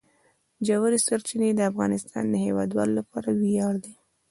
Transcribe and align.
ژورې 0.67 0.99
سرچینې 1.07 1.49
د 1.55 1.61
افغانستان 1.71 2.25
د 2.29 2.35
هیوادوالو 2.45 2.97
لپاره 2.99 3.29
ویاړ 3.41 3.73
دی. 3.83 3.93